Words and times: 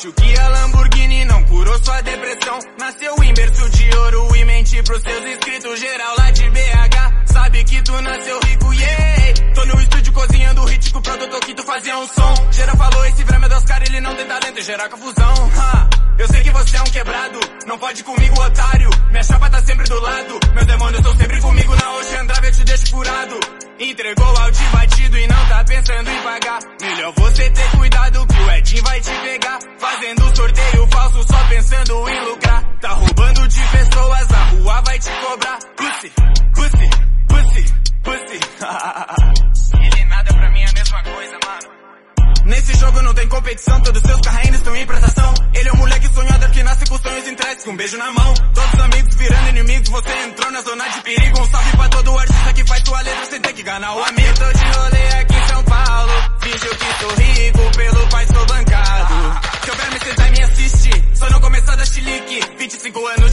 Acho 0.00 0.12
que 0.12 0.38
a 0.38 0.48
Lamborghini 0.48 1.26
não 1.26 1.44
curou 1.44 1.84
sua 1.84 2.00
depressão. 2.00 2.58
Nasceu 2.78 3.22
em 3.22 3.34
berço 3.34 3.68
de 3.68 3.96
ouro 3.98 4.34
e 4.34 4.44
mente 4.46 4.82
pros 4.82 5.02
seus 5.02 5.26
inscritos. 5.26 5.78
Geral 5.78 6.14
lá 6.16 6.30
de 6.30 6.50
BH, 6.50 7.26
sabe 7.26 7.64
que 7.64 7.82
tu 7.82 8.00
nasceu 8.00 8.40
rico, 8.40 8.72
yeah. 8.72 9.52
Tô 9.54 9.64
no 9.66 9.78
estúdio 9.78 10.12
cozinhando 10.14 10.64
hit 10.64 10.90
com 10.90 11.00
o 11.00 11.02
produtor 11.02 11.40
que 11.40 11.52
tu 11.52 11.62
fazia 11.64 11.98
um 11.98 12.06
som. 12.06 12.34
Geral 12.50 12.76
falou, 12.78 13.04
esse 13.08 13.24
vrame 13.24 13.44
é 13.44 13.48
dos 13.50 13.64
caras, 13.64 13.88
ele 13.90 14.00
não 14.00 14.16
tem 14.16 14.26
talento 14.26 14.62
gerar 14.62 14.88
confusão. 14.88 15.50
Ha. 15.58 15.90
Eu 16.16 16.28
sei 16.28 16.42
que 16.44 16.50
você 16.50 16.76
é 16.78 16.80
um 16.80 16.84
quebrado, 16.84 17.40
não 17.66 17.78
pode 17.78 18.02
comigo, 18.02 18.42
otário. 18.42 18.90
Minha 19.10 19.22
chapa 19.22 19.50
tá 19.50 19.62
sempre 19.62 19.86
do 19.86 20.00
lado, 20.00 20.40
meus 20.54 20.66
demônios 20.66 20.98
estão 20.98 21.16
sempre 21.16 21.40
comigo 21.42 21.76
na 21.76 21.92
Ocean 21.92 22.26
Drive, 22.26 22.44
eu 22.46 22.52
te 22.52 22.64
deixo 22.64 22.86
furado. 22.90 23.40
Entregou 23.78 24.26
áudio 24.26 24.70
batido 24.70 25.18
e 25.18 25.26
não 25.26 25.48
tá 25.48 25.64
pensando 25.64 26.10
em 26.10 26.22
pagar. 26.22 26.58
Melhor 26.82 27.12
você 27.16 27.50
ter 27.50 27.70
cuidado 27.70 28.26
que 28.26 28.42
o 28.42 28.49
competição, 43.50 43.80
todos 43.80 44.02
seus 44.02 44.20
carrinhos 44.20 44.56
estão 44.58 44.76
em 44.76 44.86
prestação. 44.86 45.34
Ele 45.54 45.68
é 45.68 45.72
um 45.72 45.76
moleque 45.76 46.08
sonhador 46.14 46.50
que 46.50 46.62
nasce 46.62 46.86
com 46.86 46.98
sonhos 46.98 47.28
entregues, 47.28 47.64
com 47.64 47.70
um 47.70 47.76
beijo 47.76 47.98
na 47.98 48.10
mão. 48.12 48.34
Todos 48.54 48.74
os 48.74 48.80
amigos 48.80 49.14
virando 49.16 49.48
inimigos, 49.48 49.88
você 49.88 50.12
entrou 50.24 50.50
na 50.52 50.60
zona 50.62 50.88
de 50.88 51.00
perigo. 51.02 51.40
Um 51.40 51.50
salve 51.50 51.76
pra 51.76 51.88
todo 51.88 52.18
artista 52.18 52.52
que 52.52 52.64
faz 52.64 52.82
sua 52.84 53.00
letra 53.00 53.26
sem 53.26 53.40
ter 53.40 53.52
que 53.52 53.62
ganhar 53.62 53.92
o 53.92 54.04
amigo. 54.04 54.34
Tô 54.38 54.52
de 54.52 54.64
rolê 54.78 55.08
aqui 55.20 55.34
em 55.34 55.46
São 55.48 55.64
Paulo, 55.64 56.12
fingiu 56.40 56.70
que 56.70 57.00
sou 57.00 57.10
rico, 57.10 57.76
pelo 57.76 58.08
pai 58.08 58.26
sou 58.26 58.46
bancado. 58.46 59.14
Se 59.64 59.70
houver 59.70 59.90
me 59.90 59.98
sentar 59.98 60.28
e 60.28 60.30
me 60.30 60.42
assiste, 60.44 61.04
só 61.14 61.30
não 61.30 61.40
começar 61.40 61.76
da 61.76 61.84
chilique, 61.84 62.40
25 62.56 63.06
anos 63.06 63.29